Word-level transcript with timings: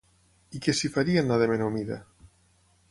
I 0.59 0.61
què 0.67 0.73
s'hi 0.79 0.91
faria 0.95 1.23
en 1.25 1.31
la 1.33 1.39
de 1.43 1.49
menor 1.53 1.73
mida? 1.77 2.01